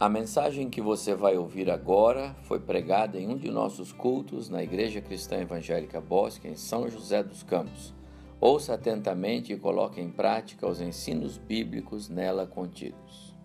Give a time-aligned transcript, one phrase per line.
[0.00, 4.62] A mensagem que você vai ouvir agora foi pregada em um de nossos cultos na
[4.62, 7.92] Igreja Cristã Evangélica Bosque, em São José dos Campos.
[8.40, 13.36] Ouça atentamente e coloque em prática os ensinos bíblicos nela contidos.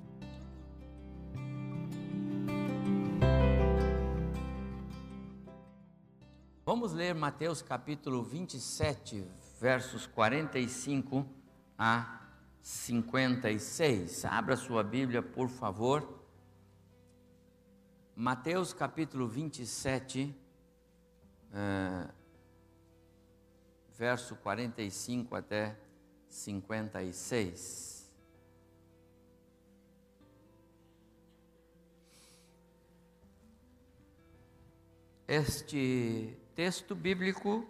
[6.66, 9.28] Vamos ler Mateus capítulo 27,
[9.60, 11.26] versos 45
[11.78, 12.22] a
[12.62, 14.24] 56.
[14.24, 16.24] Abra sua Bíblia, por favor.
[18.18, 20.34] Mateus capítulo 27,
[21.52, 22.10] uh,
[23.98, 25.78] verso 45 até
[26.30, 28.10] 56.
[35.28, 37.68] Este texto bíblico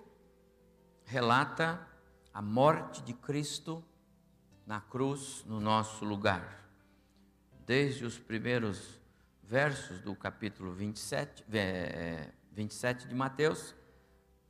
[1.06, 1.90] relata
[2.32, 3.84] a morte de Cristo
[4.64, 6.70] na cruz no nosso lugar.
[7.66, 9.04] Desde os primeiros
[9.48, 11.46] versos do capítulo 27,
[12.52, 13.76] 27 de Mateus,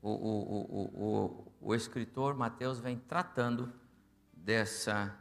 [0.01, 0.61] o, o,
[0.93, 3.73] o, o, escritor Mateus vem tratando
[4.31, 5.13] dessa,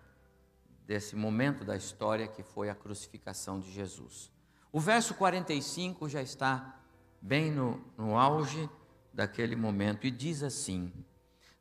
[0.87, 4.31] desse momento da história que foi a crucificação de Jesus.
[4.71, 6.81] O verso 45 já está
[7.21, 8.69] bem no, no auge
[9.13, 10.93] daquele momento e diz assim: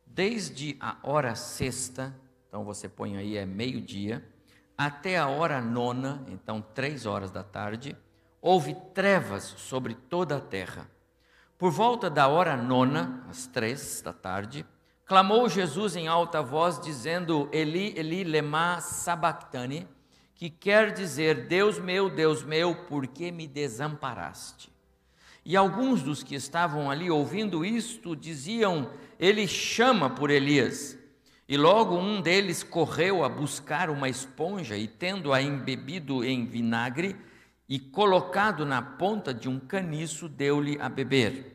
[0.05, 2.15] Desde a hora sexta,
[2.47, 4.23] então você põe aí é meio-dia,
[4.77, 7.95] até a hora nona, então três horas da tarde,
[8.41, 10.89] houve trevas sobre toda a terra.
[11.57, 14.65] Por volta da hora nona, às três da tarde,
[15.05, 19.87] clamou Jesus em alta voz, dizendo: Eli, Eli, lema sabachthani,
[20.35, 24.73] que quer dizer: Deus meu, Deus meu, por que me desamparaste?
[25.45, 30.97] E alguns dos que estavam ali ouvindo isto diziam: Ele chama por Elias.
[31.47, 37.15] E logo um deles correu a buscar uma esponja e, tendo-a embebido em vinagre,
[37.67, 41.53] e, colocado na ponta de um caniço, deu-lhe a beber.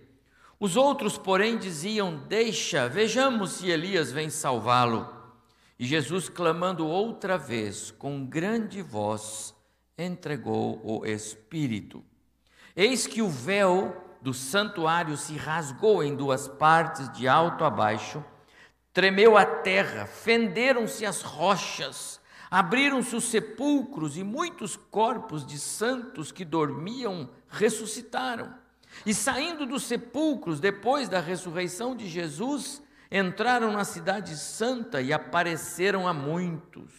[0.60, 5.08] Os outros, porém, diziam: Deixa, vejamos se Elias vem salvá-lo.
[5.78, 9.54] E Jesus, clamando outra vez, com grande voz,
[9.96, 12.04] entregou o Espírito.
[12.74, 18.24] Eis que o véu do santuário se rasgou em duas partes, de alto a baixo,
[18.98, 22.18] tremeu a terra, fenderam-se as rochas,
[22.50, 28.52] Abriram-se os sepulcros e muitos corpos de santos que dormiam ressuscitaram.
[29.06, 36.08] E saindo dos sepulcros, depois da ressurreição de Jesus, entraram na Cidade Santa e apareceram
[36.08, 36.90] a muitos.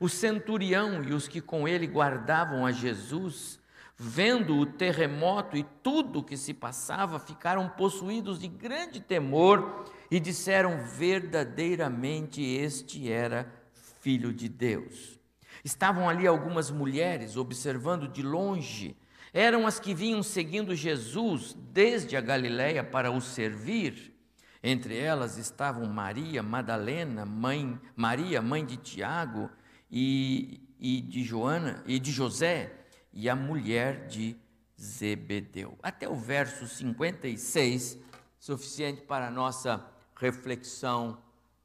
[0.00, 3.60] O centurião e os que com ele guardavam a Jesus,
[3.98, 10.20] vendo o terremoto e tudo o que se passava, ficaram possuídos de grande temor e
[10.20, 13.52] disseram: verdadeiramente este era
[14.00, 15.18] Filho de Deus.
[15.64, 18.96] Estavam ali algumas mulheres observando de longe,
[19.34, 24.14] eram as que vinham seguindo Jesus desde a Galiléia para o servir.
[24.62, 29.50] Entre elas estavam Maria Madalena, mãe Maria, mãe de Tiago
[29.90, 32.77] e, e de Joana e de José
[33.12, 34.36] e a mulher de
[34.80, 35.78] Zebedeu.
[35.82, 37.98] Até o verso 56,
[38.38, 41.18] suficiente para a nossa reflexão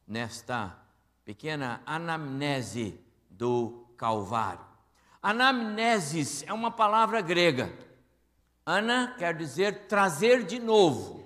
[0.07, 0.77] nesta
[1.23, 2.99] pequena anamnese
[3.29, 4.65] do Calvário.
[5.21, 7.71] Anamnesis é uma palavra grega.
[8.65, 11.25] Ana quer dizer trazer de novo.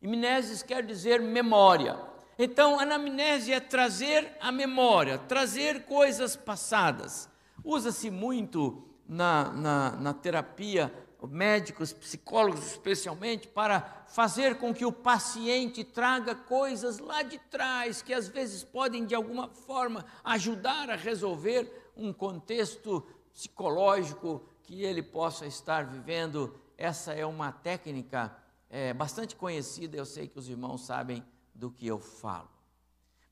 [0.00, 1.98] E mnesis quer dizer memória.
[2.38, 7.28] Então, anamnese é trazer a memória, trazer coisas passadas.
[7.64, 10.92] Usa-se muito na, na, na terapia
[11.26, 18.12] médicos, psicólogos especialmente, para fazer com que o paciente traga coisas lá de trás que
[18.12, 25.46] às vezes podem de alguma forma ajudar a resolver um contexto psicológico que ele possa
[25.46, 26.54] estar vivendo.
[26.76, 28.36] Essa é uma técnica
[28.68, 31.24] é, bastante conhecida, eu sei que os irmãos sabem
[31.54, 32.50] do que eu falo.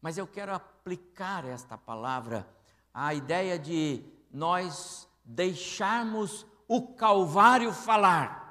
[0.01, 2.49] Mas eu quero aplicar esta palavra
[2.93, 8.45] à ideia de nós deixarmos o Calvário falar.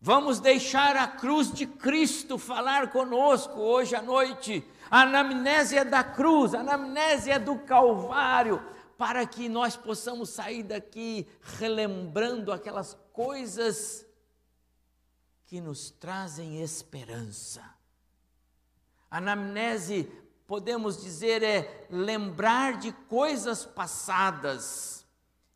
[0.00, 4.66] Vamos deixar a cruz de Cristo falar conosco hoje à noite.
[4.90, 8.62] A anamnésia da cruz, a anamnésia do Calvário,
[8.96, 11.28] para que nós possamos sair daqui
[11.58, 14.06] relembrando aquelas coisas
[15.44, 17.62] que nos trazem esperança.
[19.10, 20.04] Anamnese,
[20.46, 24.99] podemos dizer, é lembrar de coisas passadas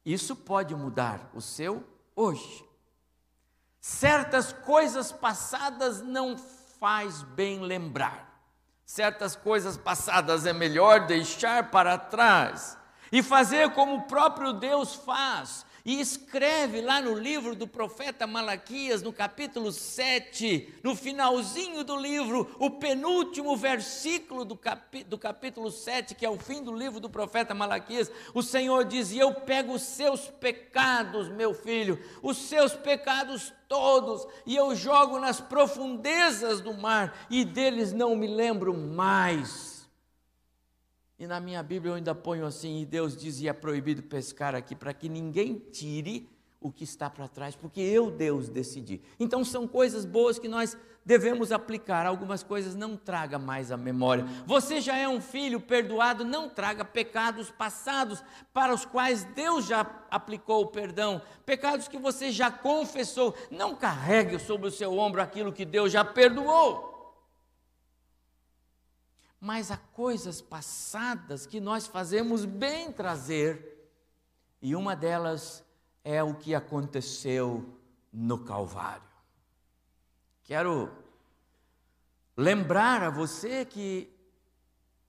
[0.05, 1.83] isso pode mudar o seu
[2.15, 2.65] hoje.
[3.81, 8.33] Certas coisas passadas não faz bem lembrar.
[8.85, 12.77] Certas coisas passadas é melhor deixar para trás
[13.11, 19.03] e fazer como o próprio Deus faz e escreve lá no livro do profeta Malaquias,
[19.03, 26.15] no capítulo 7, no finalzinho do livro, o penúltimo versículo do, capi, do capítulo 7,
[26.15, 29.75] que é o fim do livro do profeta Malaquias, o Senhor diz: E eu pego
[29.75, 36.73] os seus pecados, meu filho, os seus pecados todos, e eu jogo nas profundezas do
[36.73, 39.74] mar, e deles não me lembro mais.
[41.19, 44.75] E na minha Bíblia eu ainda ponho assim: e Deus dizia: é proibido pescar aqui,
[44.75, 46.29] para que ninguém tire
[46.61, 49.01] o que está para trás, porque eu, Deus, decidi.
[49.21, 52.07] Então são coisas boas que nós devemos aplicar.
[52.07, 54.25] Algumas coisas não traga mais a memória.
[54.47, 59.87] Você já é um filho perdoado, não traga pecados passados para os quais Deus já
[60.11, 61.21] aplicou o perdão.
[61.45, 63.35] Pecados que você já confessou.
[63.51, 66.94] Não carregue sobre o seu ombro aquilo que Deus já perdoou
[69.45, 73.91] mas há coisas passadas que nós fazemos bem trazer,
[74.63, 75.63] e uma delas
[76.03, 77.79] é o que aconteceu
[78.11, 79.07] no Calvário.
[80.45, 80.91] Quero
[82.35, 84.11] lembrar a você que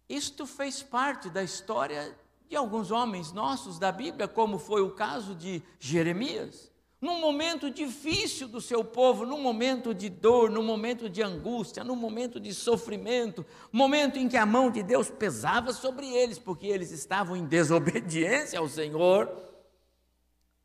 [0.10, 2.14] isto fez parte da história
[2.50, 6.70] de alguns homens nossos da Bíblia, como foi o caso de Jeremias
[7.06, 11.96] num momento difícil do seu povo, num momento de dor, num momento de angústia, num
[11.96, 16.90] momento de sofrimento, momento em que a mão de Deus pesava sobre eles, porque eles
[16.90, 19.32] estavam em desobediência ao Senhor.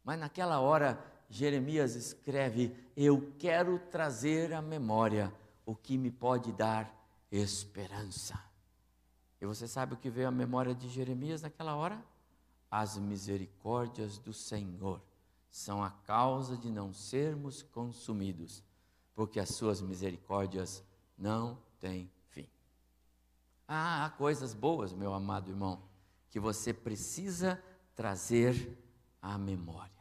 [0.03, 0.99] Mas naquela hora,
[1.29, 5.31] Jeremias escreve: Eu quero trazer à memória
[5.67, 6.91] o que me pode dar
[7.31, 8.43] esperança.
[9.39, 12.03] E você sabe o que veio à memória de Jeremias naquela hora?
[12.71, 15.03] As misericórdias do Senhor
[15.51, 18.63] são a causa de não sermos consumidos,
[19.15, 20.85] porque as suas misericórdias
[21.19, 22.49] não têm fim.
[23.67, 25.83] Ah, há coisas boas, meu amado irmão,
[26.31, 27.63] que você precisa
[27.95, 28.79] trazer
[29.21, 30.00] à memória.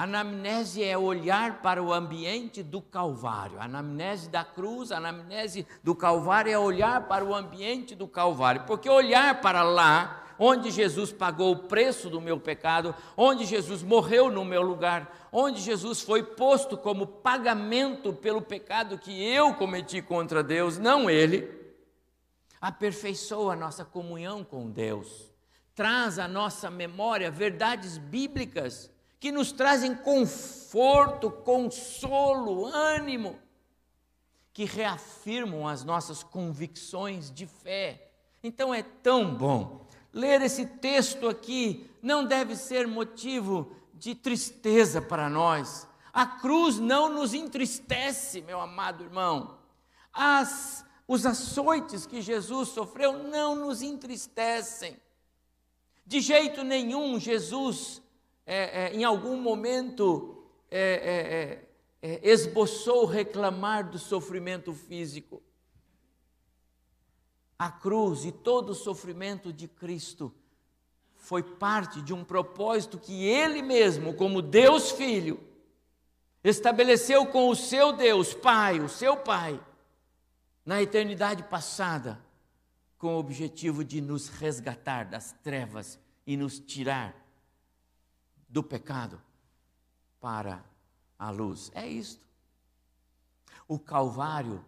[0.00, 3.58] Anamnese é olhar para o ambiente do Calvário.
[3.58, 8.62] A anamnese da cruz, a anamnese do Calvário é olhar para o ambiente do Calvário,
[8.64, 14.30] porque olhar para lá onde Jesus pagou o preço do meu pecado, onde Jesus morreu
[14.30, 20.44] no meu lugar, onde Jesus foi posto como pagamento pelo pecado que eu cometi contra
[20.44, 21.52] Deus, não ele,
[22.60, 25.32] aperfeiçoa a nossa comunhão com Deus,
[25.74, 33.38] traz à nossa memória verdades bíblicas que nos trazem conforto, consolo, ânimo,
[34.52, 38.10] que reafirmam as nossas convicções de fé.
[38.42, 45.28] Então é tão bom ler esse texto aqui não deve ser motivo de tristeza para
[45.28, 45.86] nós.
[46.12, 49.58] A cruz não nos entristece, meu amado irmão.
[50.12, 54.96] As, os açoites que Jesus sofreu não nos entristecem.
[56.06, 58.02] De jeito nenhum, Jesus,
[58.48, 61.68] é, é, em algum momento, é,
[62.00, 65.42] é, é, é esboçou reclamar do sofrimento físico.
[67.58, 70.34] A cruz e todo o sofrimento de Cristo
[71.14, 75.38] foi parte de um propósito que Ele mesmo, como Deus Filho,
[76.42, 79.60] estabeleceu com o seu Deus Pai, o seu Pai,
[80.64, 82.18] na eternidade passada,
[82.96, 87.27] com o objetivo de nos resgatar das trevas e nos tirar
[88.48, 89.20] do pecado
[90.20, 90.64] para
[91.18, 91.70] a luz.
[91.74, 92.26] É isto.
[93.66, 94.64] O Calvário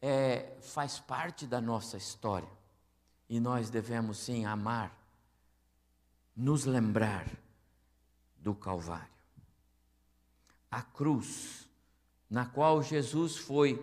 [0.00, 2.48] é, faz parte da nossa história.
[3.28, 4.92] E nós devemos sim amar,
[6.34, 7.26] nos lembrar
[8.36, 9.12] do Calvário.
[10.70, 11.68] A cruz
[12.28, 13.76] na qual Jesus foi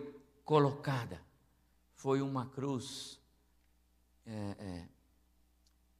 [0.44, 1.20] colocada
[1.94, 3.20] foi uma cruz
[4.26, 4.88] é, é,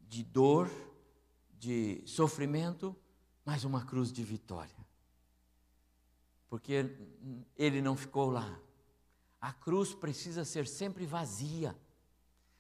[0.01, 0.69] de dor,
[1.59, 2.97] de sofrimento,
[3.51, 4.77] mas uma cruz de vitória.
[6.49, 6.89] Porque
[7.59, 8.57] ele não ficou lá,
[9.41, 11.77] a cruz precisa ser sempre vazia.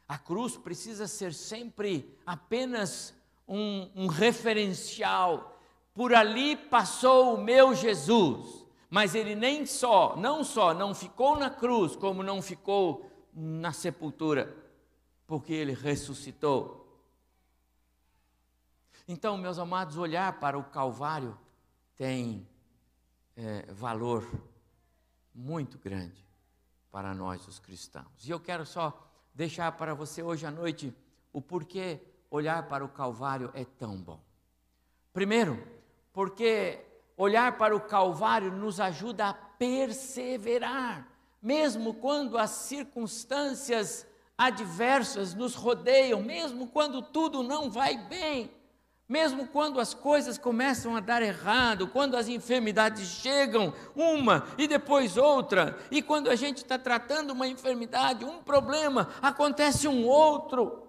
[0.09, 3.15] A cruz precisa ser sempre apenas
[3.47, 5.63] um, um referencial.
[5.95, 11.51] Por ali passou o meu Jesus, mas ele nem só, não só não ficou na
[11.51, 14.57] cruz, como não ficou na sepultura,
[15.25, 16.80] porque ele ressuscitou.
[19.12, 21.37] Então, meus amados, olhar para o Calvário
[21.97, 22.47] tem
[23.37, 24.25] é, valor
[25.35, 26.25] muito grande
[26.93, 28.25] para nós, os cristãos.
[28.25, 28.97] E eu quero só
[29.35, 30.95] deixar para você hoje à noite
[31.33, 32.00] o porquê
[32.31, 34.21] olhar para o Calvário é tão bom.
[35.12, 35.61] Primeiro,
[36.12, 36.79] porque
[37.17, 41.09] olhar para o Calvário nos ajuda a perseverar,
[41.43, 44.07] mesmo quando as circunstâncias
[44.38, 48.60] adversas nos rodeiam, mesmo quando tudo não vai bem,
[49.11, 55.17] Mesmo quando as coisas começam a dar errado, quando as enfermidades chegam, uma e depois
[55.17, 60.87] outra, e quando a gente está tratando uma enfermidade, um problema, acontece um outro.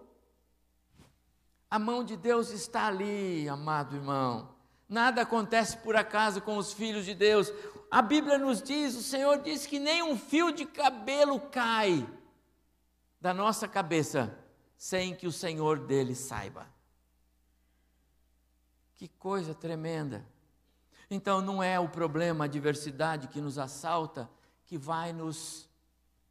[1.67, 4.53] A mão de Deus está ali, amado irmão.
[4.87, 7.51] Nada acontece por acaso com os filhos de Deus.
[7.89, 12.07] A Bíblia nos diz, o Senhor diz que nem um fio de cabelo cai
[13.19, 14.37] da nossa cabeça
[14.77, 16.70] sem que o Senhor dele saiba.
[19.01, 20.23] Que coisa tremenda.
[21.09, 24.29] Então não é o problema, a adversidade que nos assalta,
[24.63, 25.67] que vai nos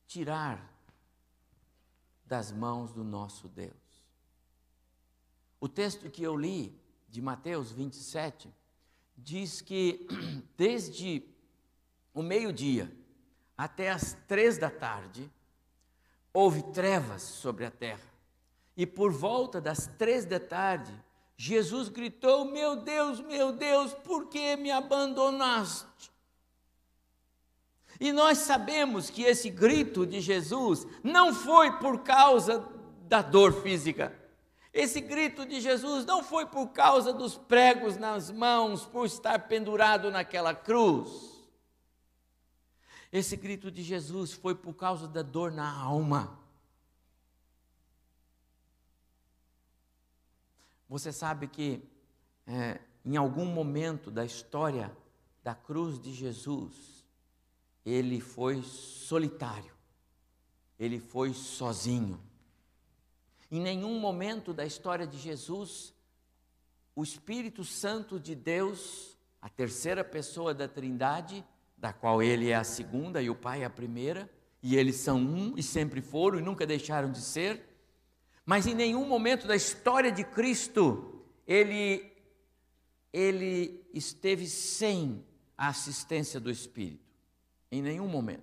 [0.07, 0.73] tirar
[2.25, 3.75] das mãos do nosso Deus.
[5.59, 8.49] O texto que eu li, de Mateus 27,
[9.17, 10.07] diz que
[10.57, 11.29] desde
[12.15, 12.97] o meio-dia
[13.59, 15.29] até as três da tarde,
[16.33, 18.09] houve trevas sobre a terra.
[18.77, 20.97] E por volta das três da tarde,
[21.42, 26.12] Jesus gritou: Meu Deus, meu Deus, por que me abandonaste?
[27.99, 32.62] E nós sabemos que esse grito de Jesus não foi por causa
[33.09, 34.14] da dor física.
[34.70, 40.11] Esse grito de Jesus não foi por causa dos pregos nas mãos, por estar pendurado
[40.11, 41.11] naquela cruz.
[43.11, 46.38] Esse grito de Jesus foi por causa da dor na alma.
[50.90, 51.80] Você sabe que
[52.44, 54.90] é, em algum momento da história
[55.40, 57.06] da cruz de Jesus,
[57.87, 59.73] ele foi solitário,
[60.76, 62.20] ele foi sozinho.
[63.52, 65.94] Em nenhum momento da história de Jesus,
[66.97, 71.44] o Espírito Santo de Deus, a terceira pessoa da Trindade,
[71.78, 74.28] da qual ele é a segunda e o Pai é a primeira,
[74.61, 77.70] e eles são um e sempre foram e nunca deixaram de ser,
[78.50, 82.12] mas em nenhum momento da história de Cristo ele,
[83.12, 85.25] ele esteve sem
[85.57, 87.14] a assistência do Espírito.
[87.71, 88.42] Em nenhum momento.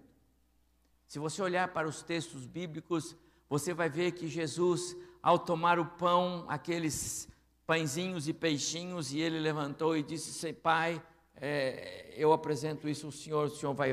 [1.06, 3.18] Se você olhar para os textos bíblicos,
[3.50, 7.28] você vai ver que Jesus, ao tomar o pão, aqueles
[7.66, 11.04] pãezinhos e peixinhos, e ele levantou e disse: Pai,
[11.36, 13.90] é, eu apresento isso ao Senhor, o Senhor vai,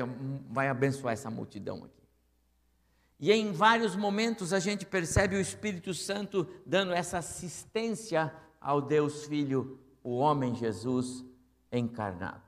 [0.49, 2.04] vai abençoar essa multidão aqui.
[3.19, 9.25] E em vários momentos a gente percebe o Espírito Santo dando essa assistência ao Deus
[9.25, 11.23] Filho, o homem Jesus
[11.71, 12.43] encarnado.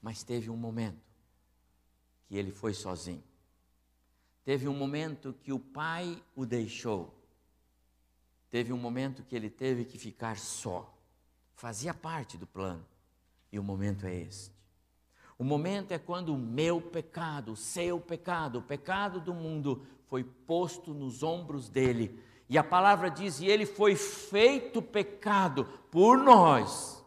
[0.00, 1.00] Mas teve um momento
[2.26, 3.22] que ele foi sozinho.
[4.44, 7.14] Teve um momento que o pai o deixou.
[8.50, 10.92] Teve um momento que ele teve que ficar só.
[11.54, 12.84] Fazia parte do plano.
[13.52, 14.51] E o momento é este.
[15.38, 20.22] O momento é quando o meu pecado, o seu pecado, o pecado do mundo foi
[20.22, 22.20] posto nos ombros dele.
[22.48, 27.02] E a palavra diz: e ele foi feito pecado por nós.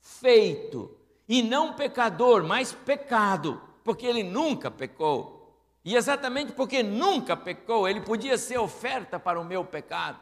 [0.00, 0.96] Feito.
[1.28, 5.56] E não pecador, mas pecado, porque ele nunca pecou.
[5.84, 10.18] E exatamente porque nunca pecou, ele podia ser oferta para o meu pecado.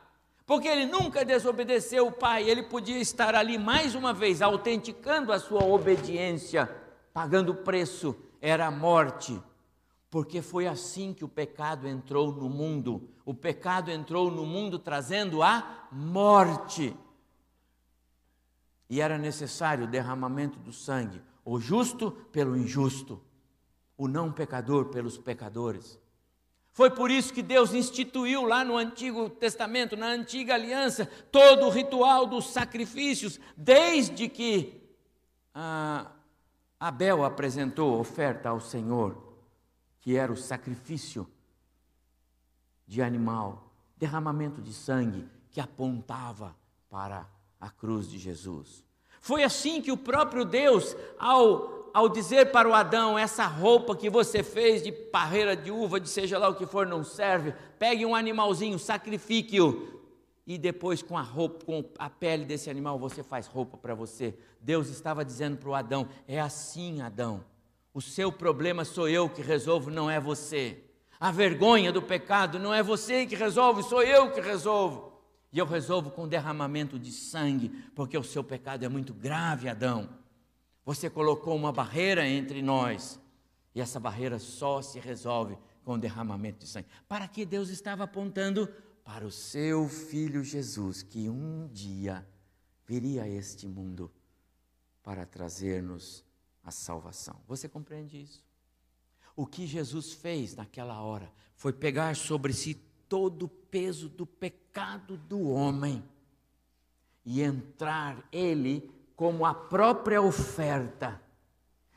[0.46, 5.38] Porque ele nunca desobedeceu o Pai, ele podia estar ali mais uma vez, autenticando a
[5.38, 6.70] sua obediência
[7.18, 9.42] pagando o preço, era a morte.
[10.08, 13.10] Porque foi assim que o pecado entrou no mundo.
[13.24, 16.96] O pecado entrou no mundo trazendo a morte.
[18.88, 23.20] E era necessário o derramamento do sangue, o justo pelo injusto,
[23.96, 25.98] o não pecador pelos pecadores.
[26.72, 31.70] Foi por isso que Deus instituiu lá no Antigo Testamento, na antiga aliança, todo o
[31.70, 34.80] ritual dos sacrifícios, desde que
[35.52, 36.12] ah,
[36.80, 39.16] Abel apresentou oferta ao Senhor,
[40.00, 41.26] que era o sacrifício
[42.86, 46.56] de animal, derramamento de sangue que apontava
[46.88, 47.26] para
[47.60, 48.84] a cruz de Jesus.
[49.20, 54.08] Foi assim que o próprio Deus, ao, ao dizer para o Adão: essa roupa que
[54.08, 58.06] você fez de parreira de uva, de seja lá o que for, não serve, pegue
[58.06, 59.97] um animalzinho, sacrifique-o,
[60.48, 64.34] e depois com a roupa, com a pele desse animal, você faz roupa para você.
[64.58, 67.44] Deus estava dizendo para o Adão: é assim, Adão.
[67.92, 70.82] O seu problema sou eu que resolvo, não é você.
[71.20, 75.12] A vergonha do pecado não é você que resolve, sou eu que resolvo.
[75.52, 80.08] E eu resolvo com derramamento de sangue, porque o seu pecado é muito grave, Adão.
[80.82, 83.20] Você colocou uma barreira entre nós,
[83.74, 86.88] e essa barreira só se resolve com derramamento de sangue.
[87.06, 88.68] Para que Deus estava apontando
[89.08, 92.28] para o seu filho Jesus, que um dia
[92.86, 94.12] viria a este mundo
[95.02, 96.22] para trazer-nos
[96.62, 97.34] a salvação.
[97.48, 98.44] Você compreende isso?
[99.34, 102.74] O que Jesus fez naquela hora foi pegar sobre si
[103.08, 106.04] todo o peso do pecado do homem
[107.24, 111.18] e entrar ele como a própria oferta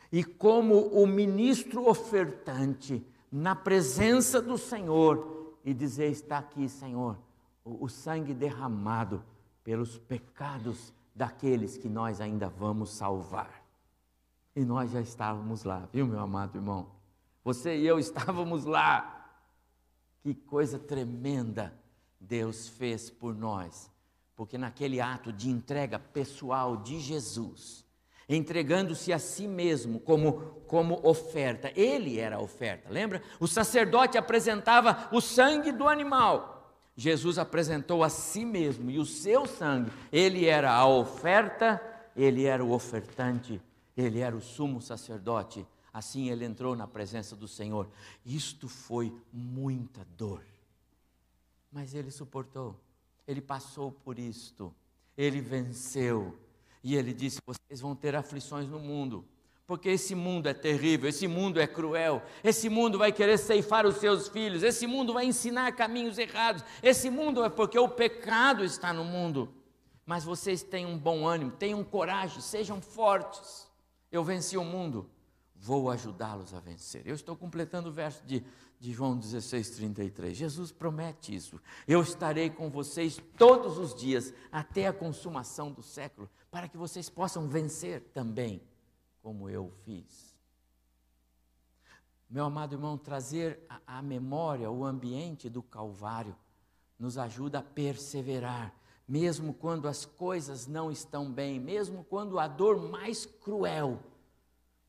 [0.10, 7.18] e como o ministro ofertante na presença do Senhor e dizer: Está aqui, Senhor,
[7.64, 9.24] o, o sangue derramado
[9.64, 13.64] pelos pecados daqueles que nós ainda vamos salvar.
[14.56, 16.88] E nós já estávamos lá, viu, meu amado irmão?
[17.44, 19.18] Você e eu estávamos lá.
[20.22, 21.74] Que coisa tremenda
[22.20, 23.90] Deus fez por nós,
[24.36, 27.84] porque naquele ato de entrega pessoal de Jesus,
[28.36, 30.34] entregando-se a si mesmo como,
[30.68, 31.72] como oferta.
[31.76, 33.22] Ele era a oferta, lembra?
[33.40, 36.76] O sacerdote apresentava o sangue do animal.
[36.96, 39.92] Jesus apresentou a si mesmo e o seu sangue.
[40.12, 41.82] Ele era a oferta,
[42.16, 43.62] ele era o ofertante,
[43.96, 45.66] ele era o sumo sacerdote.
[45.94, 47.90] Assim ele entrou na presença do Senhor.
[48.26, 50.42] Isto foi muita dor.
[51.72, 52.80] Mas ele suportou.
[53.28, 54.74] Ele passou por isto.
[55.18, 56.38] Ele venceu
[56.84, 59.26] e ele disse: Vocês vão ter aflições no mundo,
[59.66, 63.98] porque esse mundo é terrível, esse mundo é cruel, esse mundo vai querer ceifar os
[63.98, 68.92] seus filhos, esse mundo vai ensinar caminhos errados, esse mundo é porque o pecado está
[68.92, 69.54] no mundo.
[70.06, 73.70] Mas vocês têm um bom ânimo, tenham coragem, sejam fortes.
[74.12, 75.10] Eu venci o mundo,
[75.56, 77.04] vou ajudá-los a vencer.
[77.06, 78.44] Eu estou completando o verso de,
[78.82, 80.36] de João 16, 33.
[80.36, 81.62] Jesus promete isso.
[81.88, 87.08] Eu estarei com vocês todos os dias, até a consumação do século para que vocês
[87.08, 88.60] possam vencer também,
[89.22, 90.36] como eu fiz.
[92.28, 96.36] Meu amado irmão, trazer à memória o ambiente do Calvário
[96.98, 98.74] nos ajuda a perseverar,
[99.08, 104.02] mesmo quando as coisas não estão bem, mesmo quando a dor mais cruel.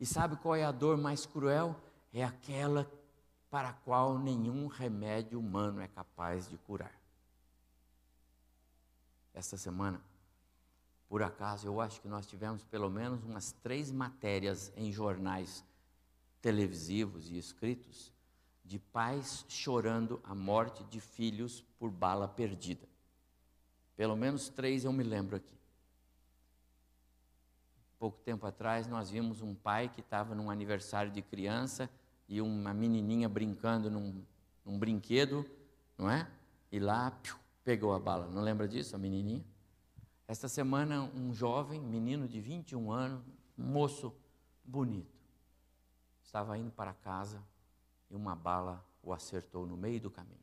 [0.00, 1.76] E sabe qual é a dor mais cruel?
[2.12, 2.90] É aquela
[3.52, 6.99] para a qual nenhum remédio humano é capaz de curar.
[9.35, 10.02] Esta semana,
[11.06, 15.62] por acaso, eu acho que nós tivemos pelo menos umas três matérias em jornais
[16.41, 18.10] televisivos e escritos
[18.65, 22.88] de pais chorando a morte de filhos por bala perdida.
[23.95, 25.58] Pelo menos três eu me lembro aqui.
[27.99, 31.91] Pouco tempo atrás nós vimos um pai que estava num aniversário de criança
[32.28, 34.25] e uma menininha brincando num,
[34.65, 35.45] num brinquedo,
[35.99, 36.30] não é?
[36.71, 38.26] E lá piu, pegou a bala.
[38.28, 39.45] Não lembra disso, a menininha?
[40.26, 43.23] Esta semana, um jovem, menino de 21 anos,
[43.58, 44.15] um moço
[44.65, 45.21] bonito,
[46.23, 47.43] estava indo para casa
[48.11, 50.39] e uma bala o acertou no meio do caminho.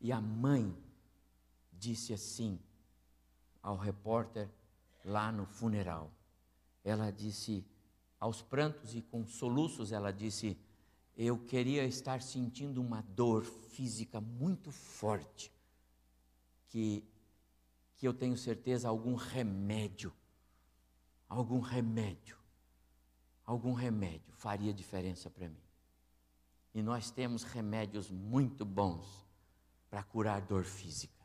[0.00, 0.74] E a mãe
[1.72, 2.58] disse assim
[3.62, 4.48] ao repórter
[5.04, 6.10] lá no funeral.
[6.84, 7.66] Ela disse,
[8.20, 10.56] aos prantos e com soluços, ela disse:
[11.16, 15.50] Eu queria estar sentindo uma dor física muito forte,
[16.68, 17.02] que
[18.00, 20.10] que eu tenho certeza algum remédio,
[21.28, 22.38] algum remédio,
[23.44, 25.62] algum remédio faria diferença para mim.
[26.72, 29.06] E nós temos remédios muito bons
[29.90, 31.22] para curar dor física.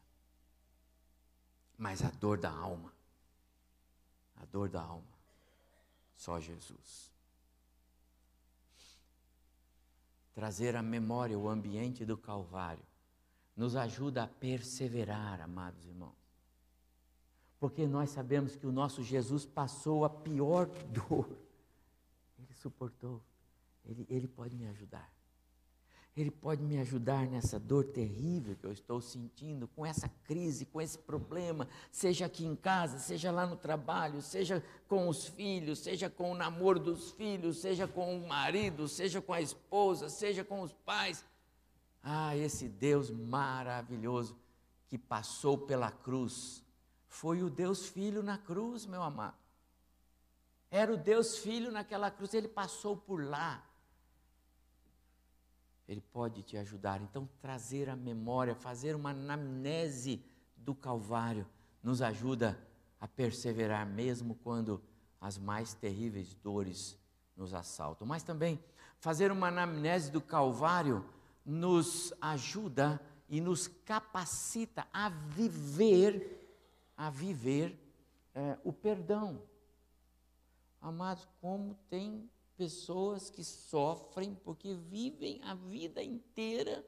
[1.77, 2.93] Mas a dor da alma,
[4.36, 5.14] a dor da alma,
[6.15, 7.13] só Jesus.
[10.34, 12.84] Trazer à memória o ambiente do Calvário
[13.56, 16.25] nos ajuda a perseverar, amados irmãos
[17.65, 21.28] porque nós sabemos que o nosso Jesus passou a pior dor.
[22.38, 23.23] Ele suportou.
[23.84, 25.12] Ele, ele pode me ajudar.
[26.15, 30.80] Ele pode me ajudar nessa dor terrível que eu estou sentindo, com essa crise, com
[30.80, 36.10] esse problema, seja aqui em casa, seja lá no trabalho, seja com os filhos, seja
[36.10, 40.62] com o namoro dos filhos, seja com o marido, seja com a esposa, seja com
[40.62, 41.25] os pais.
[42.01, 44.38] Ah, esse Deus maravilhoso
[44.88, 46.63] que passou pela cruz
[47.10, 49.36] foi o Deus Filho na cruz, meu amado.
[50.71, 53.63] Era o Deus Filho naquela cruz, ele passou por lá.
[55.87, 57.01] Ele pode te ajudar.
[57.01, 60.23] Então, trazer a memória, fazer uma anamnese
[60.57, 61.47] do Calvário,
[61.83, 62.57] nos ajuda
[62.99, 64.81] a perseverar, mesmo quando
[65.21, 66.97] as mais terríveis dores
[67.35, 68.07] nos assaltam.
[68.07, 68.59] Mas também,
[68.99, 71.05] fazer uma anamnese do Calvário
[71.45, 76.41] nos ajuda e nos capacita a viver
[76.97, 77.77] a viver
[78.33, 79.41] é, o perdão.
[80.81, 86.85] Amados, como tem pessoas que sofrem porque vivem a vida inteira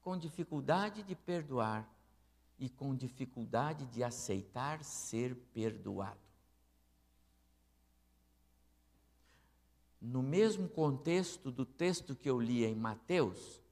[0.00, 1.90] com dificuldade de perdoar
[2.58, 6.20] e com dificuldade de aceitar ser perdoado.
[10.00, 13.63] No mesmo contexto do texto que eu li em Mateus,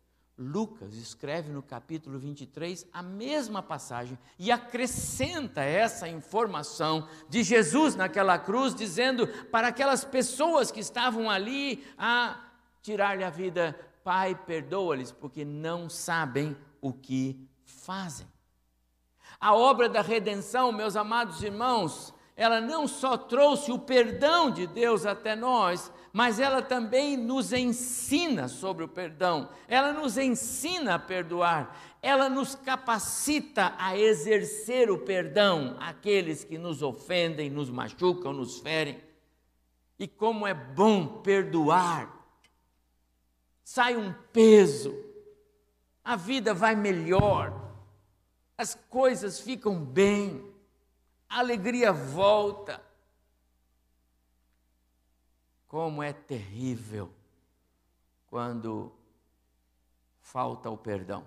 [0.43, 8.39] Lucas escreve no capítulo 23 a mesma passagem e acrescenta essa informação de Jesus naquela
[8.39, 12.39] cruz, dizendo para aquelas pessoas que estavam ali a
[12.83, 18.27] tirar-lhe a vida: Pai, perdoa-lhes, porque não sabem o que fazem.
[19.41, 25.05] A obra da redenção, meus amados irmãos, ela não só trouxe o perdão de Deus
[25.05, 31.75] até nós, mas ela também nos ensina sobre o perdão, ela nos ensina a perdoar,
[32.03, 39.01] ela nos capacita a exercer o perdão àqueles que nos ofendem, nos machucam, nos ferem.
[39.99, 42.13] E como é bom perdoar,
[43.65, 44.95] sai um peso,
[46.05, 47.73] a vida vai melhor,
[48.59, 50.45] as coisas ficam bem,
[51.29, 52.92] a alegria volta.
[55.73, 57.11] Como é terrível
[58.27, 58.93] quando
[60.21, 61.27] falta o perdão.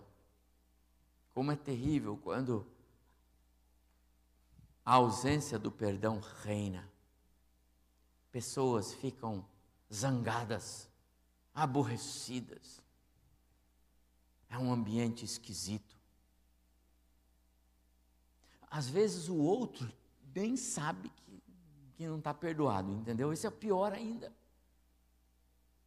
[1.33, 2.63] Como é terrível quando
[4.85, 6.87] a ausência do perdão reina.
[8.31, 9.43] Pessoas ficam
[9.91, 10.87] zangadas,
[11.51, 12.79] aborrecidas.
[14.47, 15.97] É um ambiente esquisito.
[18.69, 19.91] Às vezes o outro
[20.35, 21.24] nem sabe que
[21.95, 23.31] que não está perdoado, entendeu?
[23.31, 24.31] Isso é pior ainda.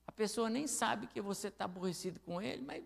[0.07, 2.83] A pessoa nem sabe que você está aborrecido com ele, mas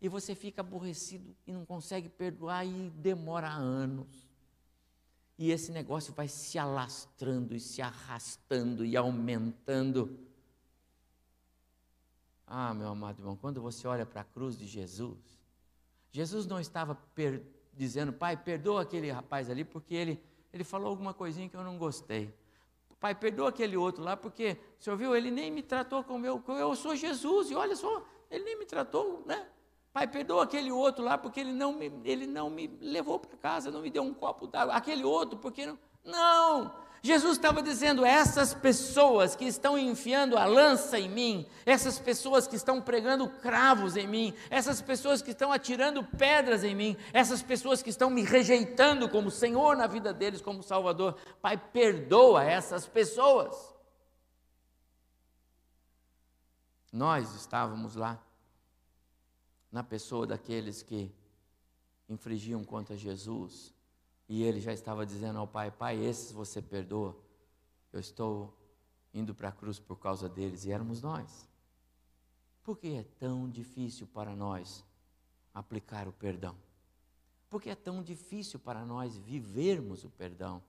[0.00, 4.28] e você fica aborrecido e não consegue perdoar e demora anos.
[5.36, 10.18] E esse negócio vai se alastrando e se arrastando e aumentando.
[12.46, 15.18] Ah, meu amado irmão, quando você olha para a cruz de Jesus,
[16.10, 16.98] Jesus não estava
[17.72, 21.78] dizendo, Pai, perdoa aquele rapaz ali porque ele ele falou alguma coisinha que eu não
[21.78, 22.34] gostei.
[22.98, 26.42] Pai, perdoa aquele outro lá, porque, o senhor viu, ele nem me tratou como eu,
[26.48, 29.46] eu sou Jesus, e olha só, ele nem me tratou, né?
[29.92, 33.70] Pai, perdoa aquele outro lá, porque ele não me, ele não me levou para casa,
[33.70, 34.74] não me deu um copo d'água.
[34.74, 35.78] Aquele outro, porque não.
[36.04, 36.72] Não!
[37.02, 42.56] Jesus estava dizendo: essas pessoas que estão enfiando a lança em mim, essas pessoas que
[42.56, 47.82] estão pregando cravos em mim, essas pessoas que estão atirando pedras em mim, essas pessoas
[47.82, 53.74] que estão me rejeitando como Senhor na vida deles, como Salvador, Pai, perdoa essas pessoas.
[56.92, 58.20] Nós estávamos lá,
[59.70, 61.10] na pessoa daqueles que
[62.08, 63.72] infringiam contra Jesus,
[64.30, 67.16] e ele já estava dizendo ao pai: Pai, esses você perdoa.
[67.92, 68.56] Eu estou
[69.12, 70.64] indo para a cruz por causa deles.
[70.64, 71.48] E éramos nós.
[72.62, 74.84] Por que é tão difícil para nós
[75.52, 76.54] aplicar o perdão?
[77.48, 80.62] Por que é tão difícil para nós vivermos o perdão?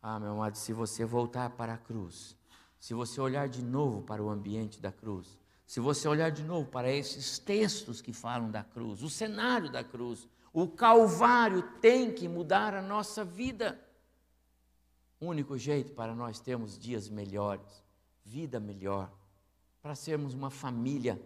[0.00, 2.36] Ah, meu amado, se você voltar para a cruz,
[2.78, 6.70] se você olhar de novo para o ambiente da cruz, se você olhar de novo
[6.70, 10.28] para esses textos que falam da cruz, o cenário da cruz,
[10.62, 13.80] o Calvário tem que mudar a nossa vida.
[15.20, 17.84] O único jeito para nós termos dias melhores,
[18.24, 19.12] vida melhor,
[19.80, 21.20] para sermos uma família,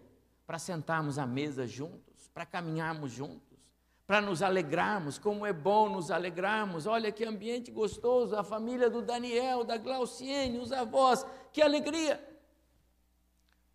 [0.45, 3.57] para sentarmos à mesa juntos, para caminharmos juntos,
[4.05, 6.85] para nos alegrarmos, como é bom nos alegrarmos.
[6.85, 12.23] Olha que ambiente gostoso, a família do Daniel, da Glauciene, os avós, que alegria.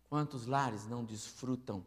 [0.09, 1.85] Quantos lares não desfrutam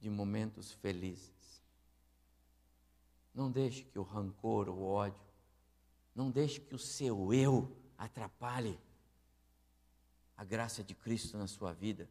[0.00, 1.33] de momentos felizes?
[3.34, 5.20] Não deixe que o rancor, o ódio,
[6.14, 8.78] não deixe que o seu eu atrapalhe
[10.36, 12.08] a graça de Cristo na sua vida.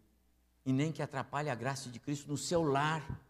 [0.66, 3.22] E nem que atrapalhe a graça de Cristo no seu lar.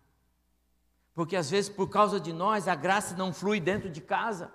[1.13, 4.51] Porque às vezes, por causa de nós, a graça não flui dentro de casa.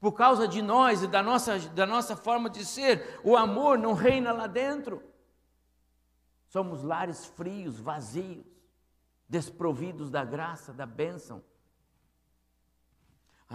[0.00, 3.94] Por causa de nós e da nossa, da nossa forma de ser, o amor não
[3.94, 5.02] reina lá dentro.
[6.48, 8.44] Somos lares frios, vazios,
[9.28, 11.42] desprovidos da graça, da bênção.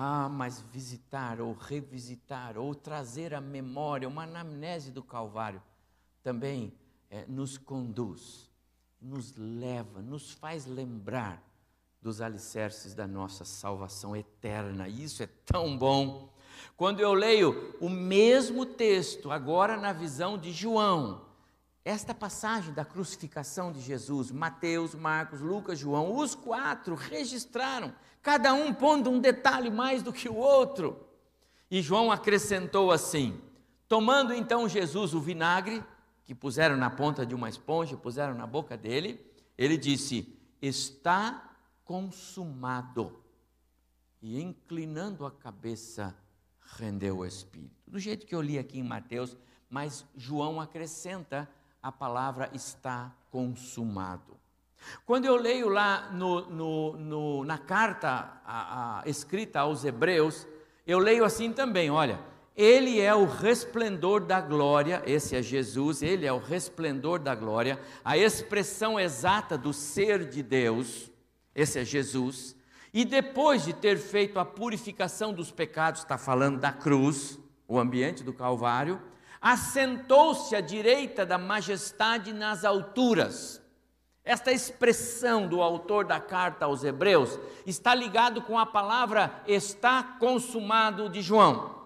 [0.02, 5.62] Ah, mas visitar ou revisitar ou trazer à memória uma anamnese do Calvário
[6.24, 6.72] também
[7.10, 8.50] é, nos conduz,
[9.02, 11.44] nos leva, nos faz lembrar
[12.02, 14.88] dos alicerces da nossa salvação eterna.
[14.88, 16.34] Isso é tão bom.
[16.78, 21.26] Quando eu leio o mesmo texto, agora na visão de João,
[21.84, 28.74] esta passagem da crucificação de Jesus, Mateus, Marcos, Lucas, João, os quatro registraram, cada um
[28.74, 31.06] pondo um detalhe mais do que o outro.
[31.70, 33.40] E João acrescentou assim:
[33.88, 35.84] tomando então Jesus o vinagre,
[36.24, 39.20] que puseram na ponta de uma esponja, puseram na boca dele,
[39.58, 43.24] ele disse: Está consumado.
[44.22, 46.16] E inclinando a cabeça,
[46.78, 47.74] rendeu o espírito.
[47.88, 49.38] Do jeito que eu li aqui em Mateus,
[49.70, 51.50] mas João acrescenta
[51.82, 54.39] a palavra está consumado.
[55.06, 60.48] Quando eu leio lá no, no, no, na carta a, a, escrita aos Hebreus,
[60.86, 62.20] eu leio assim também: olha,
[62.56, 67.80] ele é o resplendor da glória, esse é Jesus, ele é o resplendor da glória,
[68.04, 71.12] a expressão exata do ser de Deus,
[71.56, 72.56] esse é Jesus,
[72.94, 78.24] e depois de ter feito a purificação dos pecados, está falando da cruz, o ambiente
[78.24, 79.00] do Calvário,
[79.40, 83.62] assentou-se à direita da majestade nas alturas.
[84.24, 91.10] Esta expressão do autor da carta aos Hebreus está ligado com a palavra está consumado
[91.10, 91.80] de João.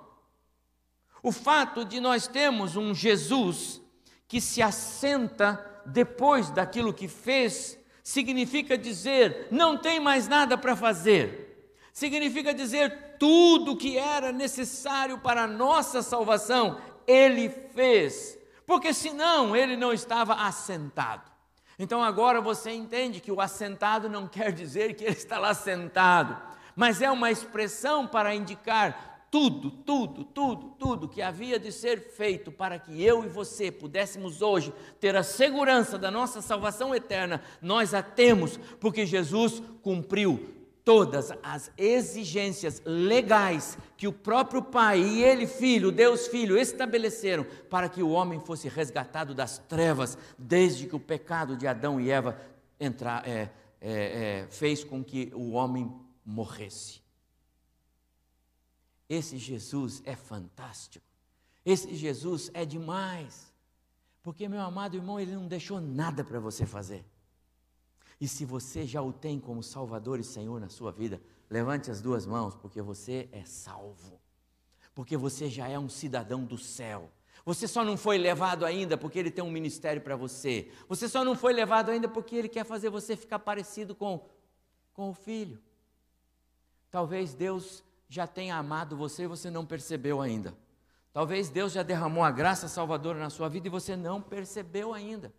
[1.22, 3.82] O fato de nós termos um Jesus
[4.28, 11.78] que se assenta depois daquilo que fez, significa dizer não tem mais nada para fazer.
[11.94, 18.38] Significa dizer tudo que era necessário para a nossa salvação, ele fez.
[18.66, 21.33] Porque senão ele não estava assentado.
[21.84, 26.42] Então agora você entende que o assentado não quer dizer que ele está lá sentado,
[26.74, 32.54] mas é uma expressão para indicar tudo, tudo, tudo, tudo que havia de ser feito
[32.54, 37.94] para que eu e você pudéssemos hoje ter a segurança da nossa salvação eterna, nós
[37.94, 45.48] a temos, porque Jesus cumpriu todas as exigências legais que o próprio Pai e Ele,
[45.48, 51.00] Filho, Deus Filho, estabeleceram para que o homem fosse resgatado das trevas, desde que o
[51.00, 52.38] pecado de Adão e Eva
[52.80, 52.88] é,
[53.26, 53.50] é,
[53.82, 55.92] é, fez com que o homem
[56.26, 57.02] morresse.
[59.08, 61.06] Esse Jesus é fantástico.
[61.66, 63.54] Esse Jesus é demais.
[64.22, 67.06] Porque, meu amado irmão, ele não deixou nada para você fazer.
[68.24, 72.02] E se você já o tem como Salvador e Senhor na sua vida, levante as
[72.02, 74.18] duas mãos, porque você é salvo.
[74.96, 77.12] Porque você já é um cidadão do céu.
[77.46, 80.72] Você só não foi levado ainda porque ele tem um ministério para você.
[80.88, 84.26] Você só não foi levado ainda porque ele quer fazer você ficar parecido com,
[84.94, 85.62] com o filho.
[86.90, 90.58] Talvez Deus já tenha amado você e você não percebeu ainda.
[91.12, 95.34] Talvez Deus já derramou a graça salvadora na sua vida e você não percebeu ainda.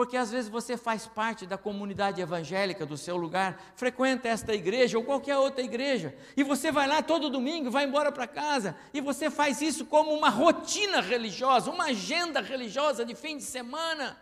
[0.00, 4.96] Porque às vezes você faz parte da comunidade evangélica do seu lugar, frequenta esta igreja
[4.96, 9.00] ou qualquer outra igreja, e você vai lá todo domingo, vai embora para casa, e
[9.02, 14.18] você faz isso como uma rotina religiosa, uma agenda religiosa de fim de semana.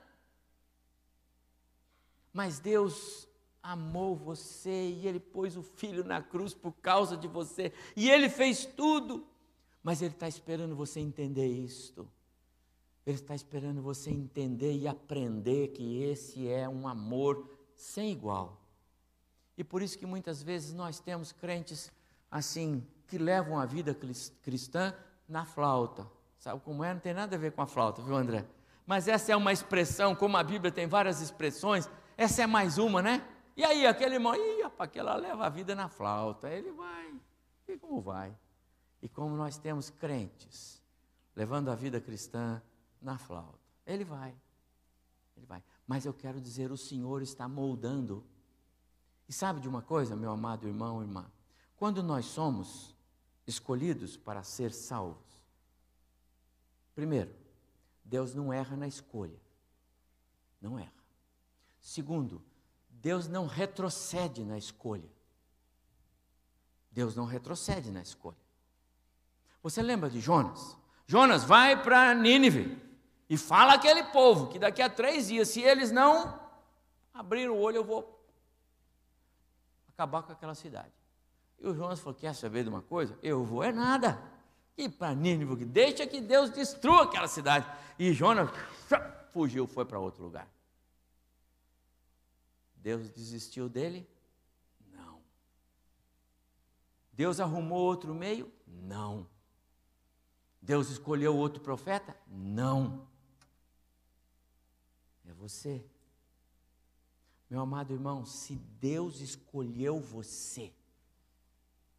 [2.32, 3.28] Mas Deus
[3.62, 8.28] amou você e Ele pôs o Filho na cruz por causa de você, e Ele
[8.28, 9.24] fez tudo,
[9.80, 12.10] mas Ele está esperando você entender isto.
[13.08, 18.60] Ele está esperando você entender e aprender que esse é um amor sem igual.
[19.56, 21.90] E por isso que muitas vezes nós temos crentes
[22.30, 23.96] assim, que levam a vida
[24.42, 24.94] cristã
[25.26, 26.06] na flauta.
[26.38, 26.92] Sabe como é?
[26.92, 28.44] Não tem nada a ver com a flauta, viu, André?
[28.84, 33.00] Mas essa é uma expressão, como a Bíblia tem várias expressões, essa é mais uma,
[33.00, 33.26] né?
[33.56, 37.14] E aí, aquele irmão, ih, rapaz, aquela leva a vida na flauta, ele vai,
[37.66, 38.36] e como vai?
[39.00, 40.78] E como nós temos crentes
[41.34, 42.60] levando a vida cristã
[43.00, 43.58] na flauta.
[43.86, 44.34] Ele vai.
[45.36, 45.62] Ele vai.
[45.86, 48.24] Mas eu quero dizer, o Senhor está moldando.
[49.28, 51.30] E sabe de uma coisa, meu amado irmão irmã?
[51.76, 52.94] Quando nós somos
[53.46, 55.42] escolhidos para ser salvos,
[56.94, 57.34] primeiro,
[58.04, 59.40] Deus não erra na escolha.
[60.60, 60.92] Não erra.
[61.80, 62.42] Segundo,
[62.90, 65.08] Deus não retrocede na escolha.
[66.90, 68.36] Deus não retrocede na escolha.
[69.62, 70.76] Você lembra de Jonas?
[71.06, 72.87] Jonas, vai para Nínive.
[73.28, 76.40] E fala aquele povo que daqui a três dias, se eles não
[77.12, 78.24] abrirem o olho, eu vou
[79.88, 80.92] acabar com aquela cidade.
[81.58, 83.18] E o Jonas falou: Quer saber de uma coisa?
[83.22, 84.22] Eu vou é nada.
[84.76, 87.66] E para Nínive, deixa que Deus destrua aquela cidade.
[87.98, 88.48] E Jonas
[89.32, 90.48] fugiu, foi para outro lugar.
[92.76, 94.08] Deus desistiu dele?
[94.92, 95.20] Não.
[97.12, 98.50] Deus arrumou outro meio?
[98.66, 99.28] Não.
[100.62, 102.16] Deus escolheu outro profeta?
[102.26, 103.06] Não.
[105.38, 105.84] Você.
[107.48, 110.72] Meu amado irmão, se Deus escolheu você,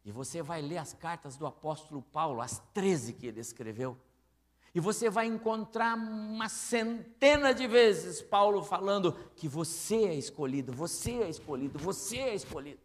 [0.04, 3.98] e você vai ler as cartas do apóstolo Paulo, as 13 que ele escreveu,
[4.72, 11.22] e você vai encontrar uma centena de vezes Paulo falando que você é escolhido, você
[11.22, 12.80] é escolhido, você é escolhido.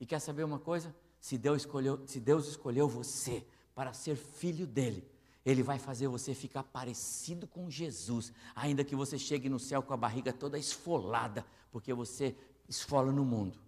[0.00, 0.94] E quer saber uma coisa?
[1.20, 5.06] Se Deus escolheu, se Deus escolheu você para ser filho dele,
[5.44, 9.92] ele vai fazer você ficar parecido com Jesus, ainda que você chegue no céu com
[9.92, 12.36] a barriga toda esfolada, porque você
[12.68, 13.58] esfola no mundo.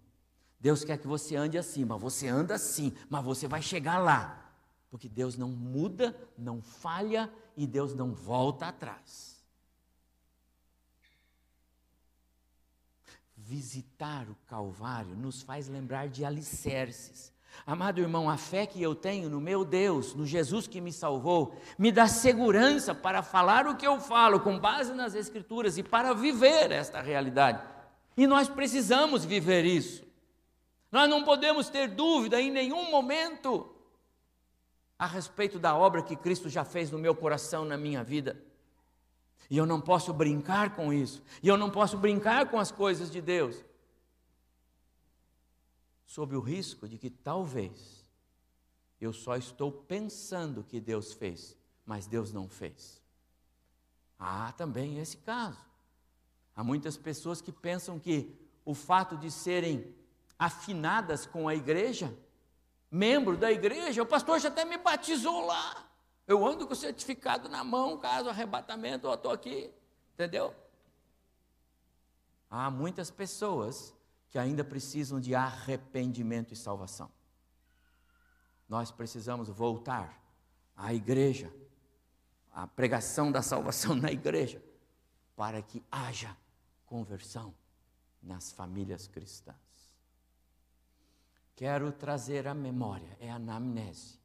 [0.59, 4.43] Deus quer que você ande assim, mas você anda assim, mas você vai chegar lá.
[4.91, 9.37] Porque Deus não muda, não falha e Deus não volta atrás.
[13.47, 17.33] visitar o Calvário nos faz lembrar de alicerces.
[17.65, 21.55] Amado irmão, a fé que eu tenho no meu Deus, no Jesus que me salvou,
[21.79, 26.13] me dá segurança para falar o que eu falo com base nas Escrituras e para
[26.13, 27.63] viver esta realidade.
[28.17, 30.05] E nós precisamos viver isso.
[30.91, 33.73] Nós não podemos ter dúvida em nenhum momento
[34.99, 38.41] a respeito da obra que Cristo já fez no meu coração, na minha vida.
[39.51, 41.23] E eu não posso brincar com isso.
[41.43, 43.63] E eu não posso brincar com as coisas de Deus.
[46.07, 48.07] Sob o risco de que talvez
[49.01, 53.03] eu só estou pensando que Deus fez, mas Deus não fez.
[54.19, 55.59] Há também esse caso.
[56.55, 59.95] Há muitas pessoas que pensam que o fato de serem
[60.39, 62.17] afinadas com a igreja,
[62.91, 65.87] membro da igreja, o pastor já até me batizou lá.
[66.27, 69.71] Eu ando com o certificado na mão, caso arrebatamento, eu estou aqui.
[70.15, 70.55] Entendeu?
[72.49, 73.95] Há muitas pessoas
[74.37, 77.11] que ainda precisam de arrependimento e salvação.
[78.69, 80.23] Nós precisamos voltar
[80.77, 81.51] à igreja,
[82.53, 84.63] à pregação da salvação na igreja,
[85.35, 86.37] para que haja
[86.85, 87.55] conversão
[88.23, 89.57] nas famílias cristãs.
[91.55, 94.19] Quero trazer à memória, é a anamnese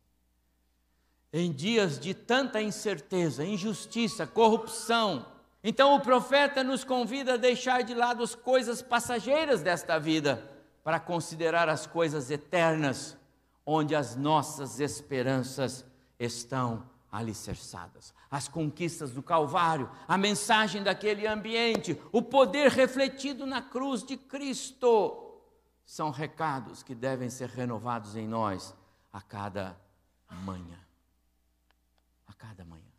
[1.32, 5.26] em dias de tanta incerteza, injustiça, corrupção.
[5.64, 10.44] Então o profeta nos convida a deixar de lado as coisas passageiras desta vida
[10.84, 13.16] para considerar as coisas eternas,
[13.66, 15.86] onde as nossas esperanças
[16.20, 18.14] estão alicerçadas.
[18.30, 25.28] As conquistas do Calvário, a mensagem daquele ambiente, o poder refletido na cruz de Cristo,
[25.86, 28.74] são recados que devem ser renovados em nós
[29.12, 29.78] a cada
[30.30, 30.80] manhã
[32.42, 32.91] cada manhã.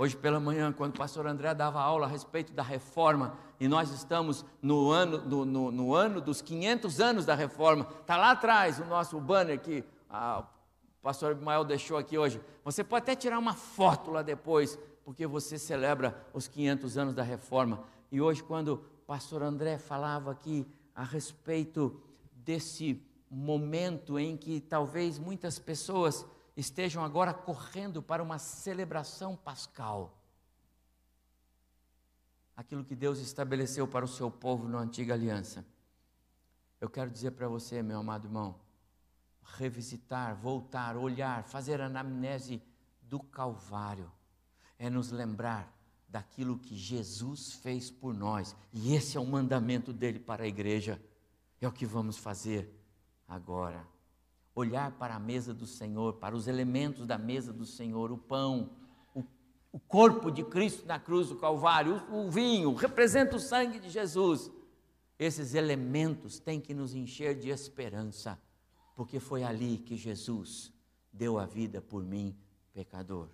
[0.00, 3.90] Hoje pela manhã, quando o pastor André dava aula a respeito da reforma, e nós
[3.90, 8.78] estamos no ano, no, no, no ano dos 500 anos da reforma, está lá atrás
[8.78, 12.40] o nosso banner que a, o pastor Abimael deixou aqui hoje.
[12.64, 17.22] Você pode até tirar uma foto lá depois, porque você celebra os 500 anos da
[17.22, 17.84] reforma.
[18.10, 22.00] E hoje, quando o pastor André falava aqui a respeito
[22.32, 26.24] desse momento em que talvez muitas pessoas
[26.56, 30.18] estejam agora correndo para uma celebração pascal.
[32.56, 35.64] Aquilo que Deus estabeleceu para o seu povo na antiga aliança.
[36.80, 38.60] Eu quero dizer para você, meu amado irmão,
[39.42, 42.62] revisitar, voltar, olhar, fazer anamnese
[43.02, 44.10] do Calvário,
[44.78, 45.76] é nos lembrar
[46.08, 51.00] daquilo que Jesus fez por nós, e esse é o mandamento dele para a igreja,
[51.60, 52.74] é o que vamos fazer
[53.28, 53.86] agora
[54.54, 58.70] olhar para a mesa do Senhor, para os elementos da mesa do Senhor, o pão,
[59.14, 59.24] o,
[59.72, 63.88] o corpo de Cristo na cruz do Calvário, o, o vinho, representa o sangue de
[63.88, 64.50] Jesus.
[65.18, 68.40] Esses elementos têm que nos encher de esperança,
[68.96, 70.72] porque foi ali que Jesus
[71.12, 72.36] deu a vida por mim,
[72.72, 73.28] pecador.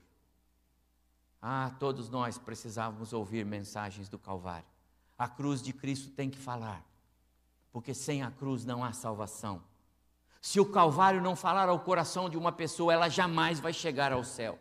[1.41, 4.67] Ah, todos nós precisávamos ouvir mensagens do Calvário.
[5.17, 6.85] A cruz de Cristo tem que falar,
[7.73, 9.63] porque sem a cruz não há salvação.
[10.47, 14.23] Se o Calvário não falar ao coração de uma pessoa, ela jamais vai chegar ao
[14.23, 14.57] céu.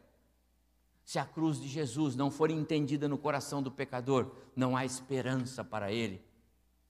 [1.03, 5.63] Se a cruz de Jesus não for entendida no coração do pecador, não há esperança
[5.63, 6.25] para ele,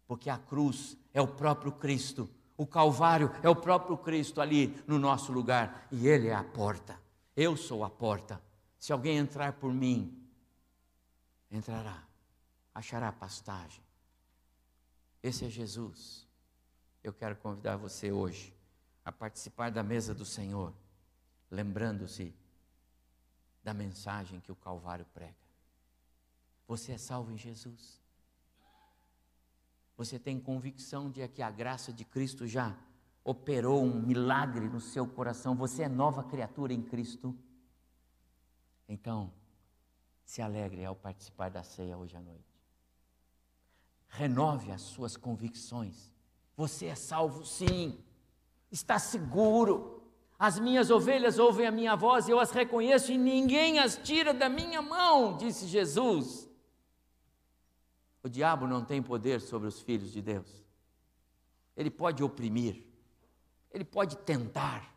[0.07, 4.97] porque a cruz é o próprio Cristo, o Calvário é o próprio Cristo ali no
[4.97, 6.97] nosso lugar, e ele é a porta.
[7.35, 8.41] Eu sou a porta.
[8.79, 10.25] Se alguém entrar por mim,
[11.51, 12.01] entrará,
[12.73, 13.83] achará pastagem.
[15.21, 16.25] Esse é Jesus.
[17.03, 18.54] Eu quero convidar você hoje
[19.05, 20.73] a participar da mesa do Senhor,
[21.51, 22.33] lembrando-se
[23.63, 25.35] da mensagem que o Calvário prega.
[26.67, 28.01] Você é salvo em Jesus.
[29.95, 32.75] Você tem convicção de que a graça de Cristo já
[33.23, 35.55] operou um milagre no seu coração.
[35.55, 37.37] Você é nova criatura em Cristo.
[38.89, 39.31] Então,
[40.23, 42.43] se alegre ao participar da ceia hoje à noite.
[44.09, 46.11] Renove as suas convicções.
[46.57, 48.03] Você é salvo, sim
[48.75, 50.03] está seguro.
[50.37, 54.49] As minhas ovelhas ouvem a minha voz, eu as reconheço e ninguém as tira da
[54.49, 56.49] minha mão, disse Jesus.
[58.21, 60.65] O diabo não tem poder sobre os filhos de Deus.
[61.75, 62.83] Ele pode oprimir,
[63.71, 64.93] ele pode tentar,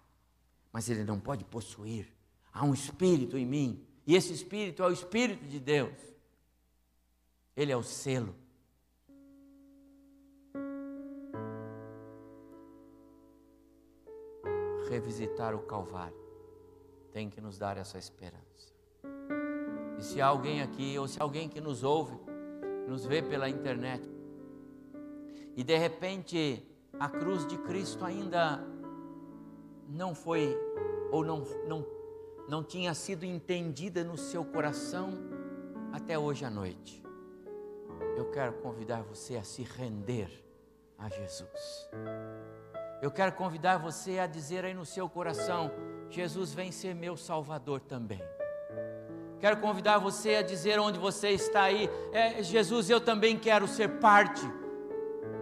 [0.72, 2.12] mas ele não pode possuir.
[2.53, 5.97] Há um espírito em mim, e esse espírito é o espírito de Deus.
[7.57, 8.35] Ele é o selo
[14.89, 16.28] revisitar o Calvário
[17.12, 18.72] tem que nos dar essa esperança.
[19.99, 22.16] E se alguém aqui, ou se alguém que nos ouve,
[22.86, 24.09] nos vê pela internet,
[25.57, 26.64] e de repente
[26.99, 28.64] a cruz de Cristo ainda
[29.89, 30.57] não foi
[31.11, 31.84] ou não, não,
[32.49, 35.11] não tinha sido entendida no seu coração
[35.93, 37.03] até hoje à noite.
[38.16, 40.45] Eu quero convidar você a se render
[40.97, 41.89] a Jesus.
[43.01, 45.70] Eu quero convidar você a dizer aí no seu coração:
[46.11, 48.20] Jesus vem ser meu Salvador também.
[49.40, 54.01] Quero convidar você a dizer onde você está aí, é, Jesus, eu também quero ser
[54.01, 54.42] parte,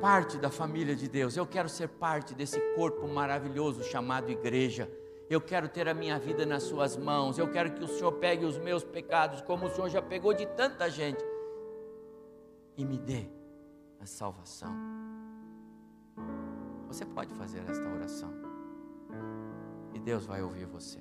[0.02, 1.34] parte da família de Deus.
[1.34, 4.90] Eu quero ser parte desse corpo maravilhoso chamado igreja.
[5.30, 7.38] Eu quero ter a minha vida nas Suas mãos.
[7.38, 10.44] Eu quero que o Senhor pegue os meus pecados, como o Senhor já pegou de
[10.44, 11.24] tanta gente,
[12.76, 13.26] e me dê
[13.98, 15.05] a salvação.
[16.86, 18.32] Você pode fazer esta oração,
[19.92, 20.98] e Deus vai ouvir você.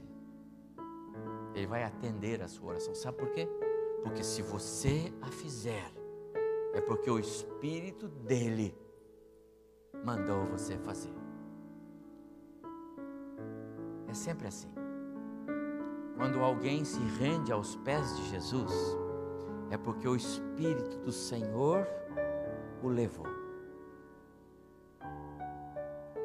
[1.54, 2.94] Ele vai atender a sua oração.
[2.94, 3.48] Sabe por quê?
[4.04, 5.92] Porque se você a fizer,
[6.74, 8.78] é porque o Espírito dele
[10.04, 11.14] mandou você fazer.
[14.08, 14.70] É sempre assim.
[16.18, 18.72] Quando alguém se rende aos pés de Jesus,
[19.70, 21.88] é porque o Espírito do Senhor
[22.82, 23.35] o levou.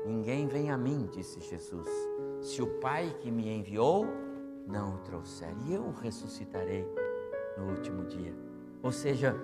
[0.05, 1.89] Ninguém vem a mim, disse Jesus,
[2.41, 4.07] se o Pai que me enviou
[4.67, 6.87] não o trouxer, e eu o ressuscitarei
[7.57, 8.35] no último dia.
[8.83, 9.37] Ou seja,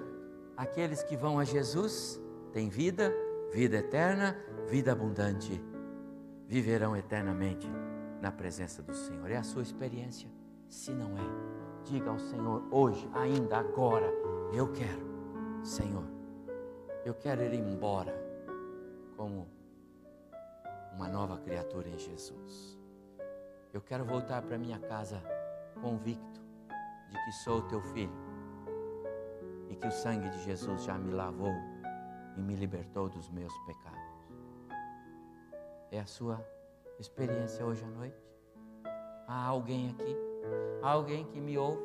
[0.57, 2.21] aqueles que vão a Jesus
[2.53, 3.13] têm vida,
[3.53, 4.37] vida eterna,
[4.67, 5.63] vida abundante,
[6.47, 7.69] viverão eternamente
[8.23, 9.31] na presença do Senhor.
[9.31, 10.31] É a sua experiência?
[10.69, 14.11] Se não é, diga ao Senhor hoje, ainda agora,
[14.53, 15.07] eu quero,
[15.63, 16.05] Senhor,
[17.05, 18.26] eu quero ir embora
[21.47, 22.77] criatura em Jesus.
[23.73, 25.23] Eu quero voltar para minha casa
[25.81, 26.41] convicto
[27.09, 28.13] de que sou teu filho
[29.71, 31.55] e que o sangue de Jesus já me lavou
[32.37, 33.97] e me libertou dos meus pecados.
[35.93, 36.45] É a sua
[36.99, 38.19] experiência hoje à noite?
[39.29, 40.17] Há alguém aqui?
[40.83, 41.83] Há alguém que me ouve?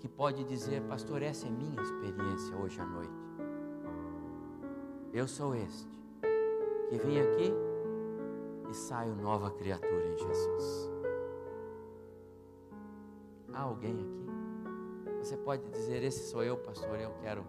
[0.00, 3.12] Que pode dizer, pastor, essa é minha experiência hoje à noite.
[5.12, 5.88] Eu sou este
[6.88, 7.65] que vim aqui
[8.76, 10.90] saio nova criatura em Jesus.
[13.52, 15.16] Há alguém aqui?
[15.18, 17.44] Você pode dizer: Esse sou eu, pastor, eu quero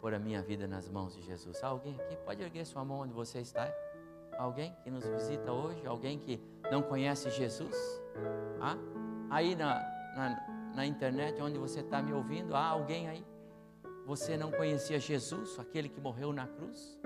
[0.00, 1.62] pôr a minha vida nas mãos de Jesus.
[1.62, 2.16] Há alguém aqui?
[2.16, 3.72] Pode erguer sua mão onde você está?
[4.38, 5.86] Alguém que nos visita hoje?
[5.86, 7.76] Alguém que não conhece Jesus?
[8.60, 8.76] Há?
[9.30, 9.74] Aí na,
[10.16, 13.24] na, na internet, onde você está me ouvindo, há alguém aí?
[14.06, 16.98] Você não conhecia Jesus, aquele que morreu na cruz?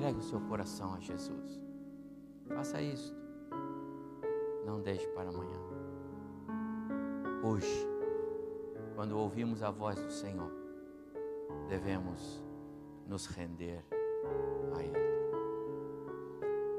[0.00, 1.60] Entregue o seu coração a Jesus.
[2.48, 3.14] Faça isso.
[4.64, 5.60] Não deixe para amanhã.
[7.44, 7.86] Hoje,
[8.94, 10.50] quando ouvimos a voz do Senhor,
[11.68, 12.42] devemos
[13.06, 13.84] nos render
[14.74, 14.96] a Ele.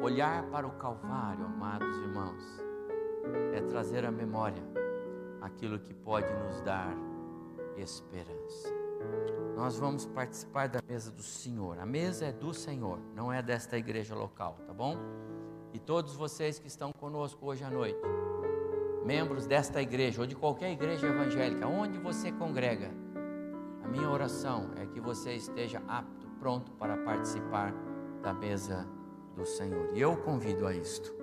[0.02, 2.44] Olhar para o Calvário, amados irmãos,
[3.54, 4.64] é trazer à memória
[5.42, 6.92] aquilo que pode nos dar
[7.78, 8.81] esperança
[9.56, 11.78] nós vamos participar da mesa do Senhor.
[11.80, 14.98] A mesa é do Senhor, não é desta igreja local, tá bom?
[15.74, 18.02] E todos vocês que estão conosco hoje à noite,
[19.06, 22.92] membros desta igreja ou de qualquer igreja evangélica, onde você congrega,
[23.84, 27.74] a minha oração é que você esteja apto, pronto para participar
[28.22, 28.88] da mesa
[29.36, 29.90] do Senhor.
[29.94, 31.14] E eu convido a isto.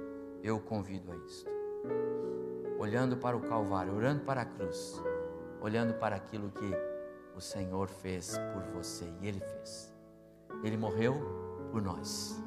[0.43, 1.51] Eu convido a isto.
[2.79, 5.03] Olhando para o Calvário, olhando para a cruz,
[5.61, 6.88] olhando para aquilo que
[7.39, 9.97] o Senhor fez por você e Ele fez.
[10.65, 11.15] Ele morreu
[11.71, 12.43] por nós,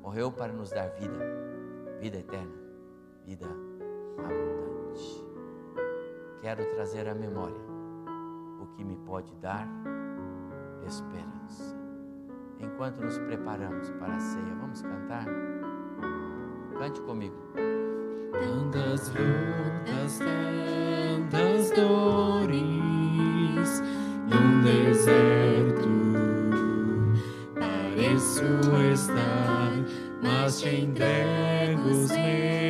[0.00, 1.18] morreu para nos dar vida,
[2.00, 2.54] vida eterna,
[3.26, 3.46] vida
[4.16, 5.22] abundante.
[6.40, 7.60] Quero trazer à memória
[8.62, 9.68] o que me pode dar
[10.86, 11.76] esperança.
[12.60, 15.26] Enquanto nos preparamos para a ceia, vamos cantar?
[16.78, 17.36] Cante comigo.
[18.32, 22.93] Tantas lutas, tantas dores
[24.64, 25.88] deserto.
[27.54, 28.42] Pareço
[28.92, 29.72] estar,
[30.22, 32.63] mas te entrego os meus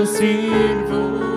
[0.00, 1.29] eu sirvo.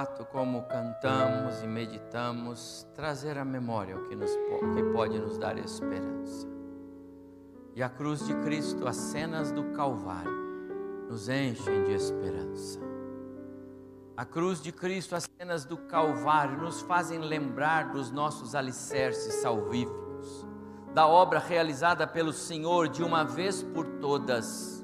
[0.00, 5.58] Fato, como cantamos e meditamos, trazer à memória o que, nos, que pode nos dar
[5.58, 6.48] esperança.
[7.74, 10.32] E a cruz de Cristo, as cenas do Calvário,
[11.06, 12.80] nos enchem de esperança.
[14.16, 20.46] A cruz de Cristo, as cenas do Calvário, nos fazem lembrar dos nossos alicerces salvíficos,
[20.94, 24.82] da obra realizada pelo Senhor de uma vez por todas.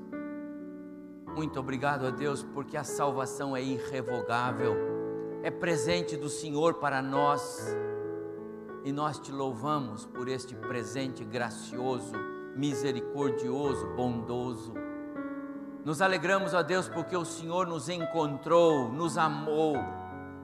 [1.35, 4.96] Muito obrigado a Deus, porque a salvação é irrevogável,
[5.43, 7.75] é presente do Senhor para nós,
[8.85, 12.13] e nós te louvamos por este presente gracioso,
[12.55, 14.75] misericordioso, bondoso.
[15.85, 19.77] Nos alegramos, ó Deus, porque o Senhor nos encontrou, nos amou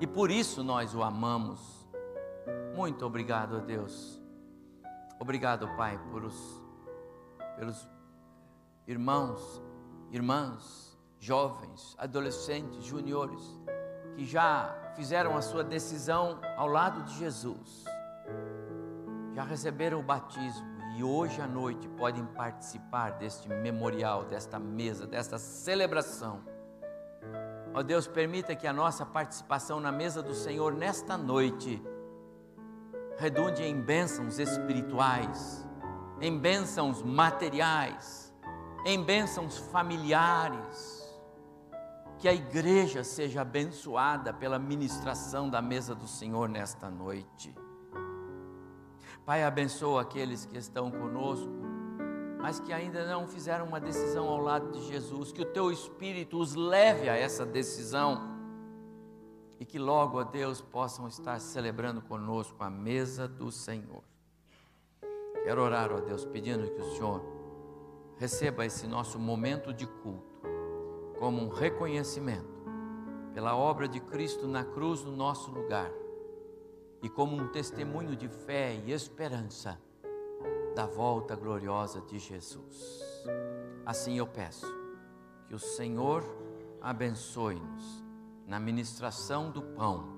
[0.01, 1.89] e por isso nós o amamos.
[2.75, 4.21] Muito obrigado, ó Deus.
[5.21, 6.61] Obrigado, Pai, por os,
[7.57, 7.89] pelos
[8.89, 9.63] irmãos,
[10.11, 13.41] irmãs, jovens, adolescentes, juniores,
[14.15, 17.85] que já fizeram a sua decisão ao lado de Jesus,
[19.35, 25.39] já receberam o batismo e hoje à noite podem participar deste memorial, desta mesa, desta
[25.39, 26.41] celebração.
[27.75, 31.83] Ó Deus, permita que a nossa participação na mesa do Senhor nesta noite
[33.17, 35.67] redunde em bênçãos espirituais,
[36.21, 38.35] em bênçãos materiais,
[38.85, 41.02] em bênçãos familiares.
[42.23, 47.53] Que a igreja seja abençoada pela ministração da mesa do Senhor nesta noite.
[49.27, 51.51] Pai, abençoa aqueles que estão conosco,
[52.41, 55.33] mas que ainda não fizeram uma decisão ao lado de Jesus.
[55.33, 58.21] Que o teu Espírito os leve a essa decisão
[59.59, 64.05] e que logo, ó Deus, possam estar celebrando conosco a mesa do Senhor.
[65.43, 67.21] Quero orar, ó Deus, pedindo que o Senhor
[68.17, 70.32] receba esse nosso momento de culto
[71.23, 72.65] como um reconhecimento
[73.33, 75.89] pela obra de Cristo na cruz no nosso lugar
[77.01, 79.81] e como um testemunho de fé e esperança
[80.75, 83.01] da volta gloriosa de Jesus.
[83.87, 84.67] Assim eu peço
[85.47, 86.25] que o Senhor
[86.81, 88.03] abençoe-nos
[88.45, 90.17] na ministração do pão,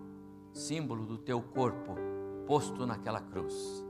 [0.54, 1.96] símbolo do teu corpo
[2.46, 3.84] posto naquela cruz,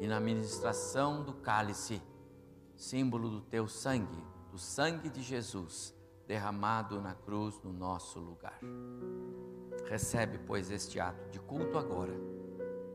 [0.00, 2.02] e na ministração do cálice,
[2.76, 5.96] símbolo do teu sangue, do sangue de Jesus
[6.28, 8.60] derramado na cruz no nosso lugar.
[9.88, 12.12] Recebe, pois, este ato de culto agora.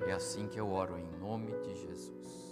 [0.06, 2.43] É assim que eu oro em nome de Jesus.